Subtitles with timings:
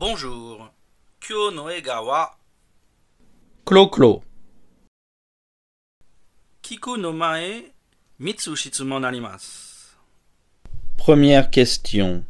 [0.00, 0.70] Bonjour.
[1.20, 2.30] Kyo no ega wa
[3.66, 4.22] Clo-clo.
[6.62, 7.72] kiku no mae
[8.18, 9.98] mitsu shitsumon arimasu.
[10.96, 12.24] Première question.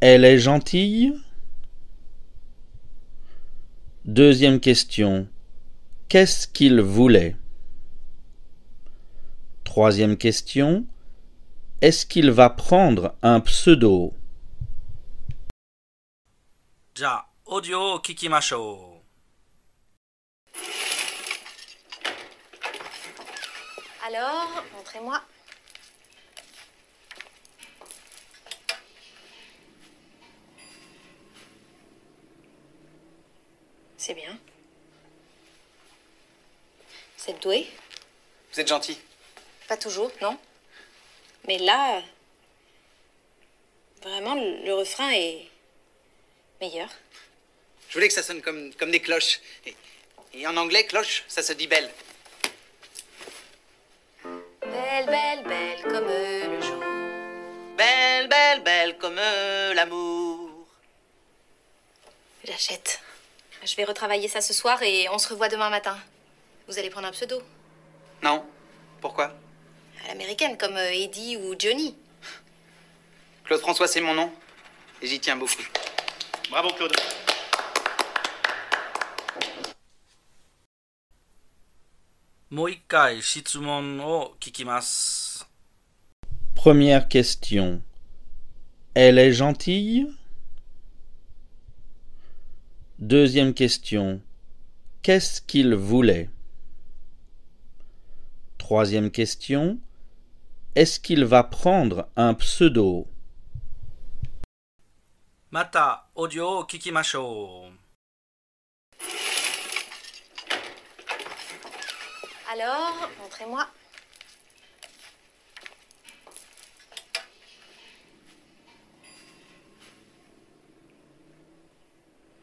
[0.00, 1.12] Elle est gentille?
[4.06, 5.28] Deuxième question.
[6.08, 7.36] Qu'est-ce qu'il voulait?
[9.64, 10.86] Troisième question.
[11.82, 14.14] Est-ce qu'il va prendre un pseudo?
[16.93, 18.99] じゃあ、オーディオを聞きましょ
[24.11, 25.21] Alors, montrez-moi.
[33.97, 34.35] C'est bien.
[37.17, 37.67] Vous êtes doué
[38.51, 38.97] Vous êtes gentil.
[39.67, 40.39] Pas toujours, non
[41.47, 42.01] Mais là,
[44.01, 45.47] vraiment, le le refrain est
[46.64, 46.88] meilleur.
[47.88, 49.40] Je voulais que ça sonne comme, comme des cloches.
[49.66, 49.76] Et,
[50.32, 51.90] et en anglais, cloche, ça se dit belle.
[54.22, 56.82] Belle, belle, belle comme le jour.
[57.76, 60.66] Belle, belle, belle comme l'amour.
[62.44, 63.00] J'achète.
[63.62, 65.98] Je vais retravailler ça ce soir et on se revoit demain matin.
[66.66, 67.42] Vous allez prendre un pseudo
[68.22, 68.44] Non
[69.00, 69.34] Pourquoi?
[70.04, 71.96] À l'américaine, comme euh, Eddie ou Johnny.
[73.44, 74.32] Claude François, c'est mon nom.
[75.00, 75.62] Et j'y tiens beaucoup.
[76.50, 76.92] Bravo Claude.
[86.54, 87.82] Première question.
[88.94, 90.06] Elle est gentille?
[92.98, 94.20] Deuxième question.
[95.02, 96.30] Qu'est-ce qu'il voulait?
[98.58, 99.78] Troisième question.
[100.74, 103.08] Est-ce qu'il va prendre un pseudo?
[105.53, 107.79] また、オーディオを聞きましょう。
[112.51, 113.67] Alors, montrez-moi.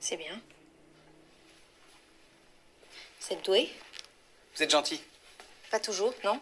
[0.00, 0.40] C'est bien.
[3.20, 3.72] Vous êtes doué
[4.54, 5.00] Vous êtes gentil.
[5.72, 6.40] Pas toujours, non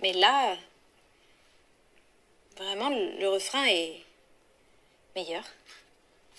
[0.00, 0.56] Mais là,
[2.56, 4.04] vraiment, le le refrain est
[5.15, 5.43] meilleur.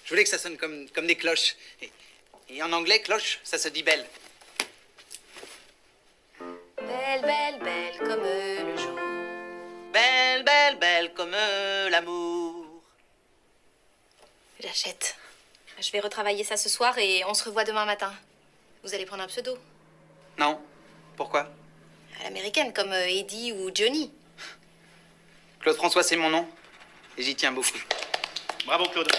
[0.05, 1.57] Je voulais que ça sonne comme, comme des cloches.
[1.81, 1.91] Et,
[2.51, 4.07] et en anglais, cloche, ça se dit belle.
[6.79, 8.99] Belle, belle, belle comme le jour.
[9.93, 12.83] Belle, belle, belle comme l'amour.
[14.61, 15.17] J'achète.
[15.81, 18.13] Je vais retravailler ça ce soir et on se revoit demain matin.
[18.83, 19.59] Vous allez prendre un pseudo
[20.39, 20.61] Non
[21.17, 21.49] Pourquoi?
[22.21, 24.13] À l'américaine, comme euh, Eddie ou Johnny.
[25.61, 26.47] Claude François, c'est mon nom.
[27.17, 27.79] Et j'y tiens beaucoup.
[28.66, 29.10] Bravo Claude.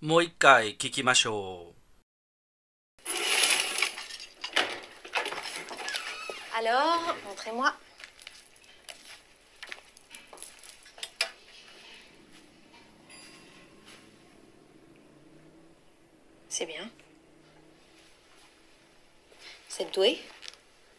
[0.00, 1.80] もう一回聞きましょう。
[6.56, 7.74] Alors, montrez-moi.
[16.48, 16.90] C'est bien.
[19.68, 20.18] Vous êtes doué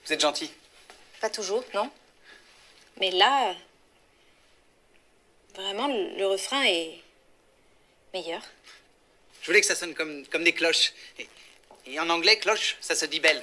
[0.06, 0.52] Vous êtes gentil.
[1.19, 1.92] Pas toujours, non
[3.00, 3.53] Mais là,
[5.56, 7.00] vraiment, le le refrain est
[8.15, 8.43] meilleur.
[9.41, 10.93] Je voulais que ça sonne comme, comme des cloches.
[11.19, 11.28] Et,
[11.87, 13.43] et en anglais, cloche, ça se dit belle.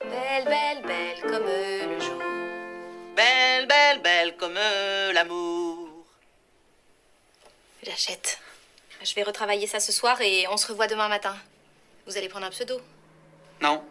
[0.00, 2.22] Belle, belle, belle comme le jour.
[3.16, 6.06] Belle, belle, belle comme l'amour.
[7.82, 8.38] J'achète.
[9.02, 11.36] Je vais retravailler ça ce soir et on se revoit demain matin.
[12.06, 12.80] Vous allez prendre un pseudo?
[13.60, 13.84] Non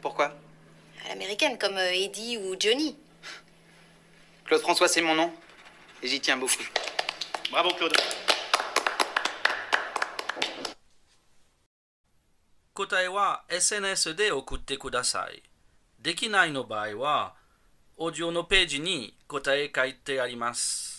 [0.00, 0.34] Pourquoi?
[1.04, 2.96] À l'américaine, comme euh, Eddie ou Johnny.
[4.44, 5.32] Claude François, c'est mon nom.
[6.02, 6.62] Et j'y tiens beaucoup.
[7.50, 7.96] Bravo Claude.
[12.74, 15.42] 答えは SNS で送ってください。
[16.00, 17.34] できないの場合は、
[17.96, 20.93] オーディオのページに答え書いてあります。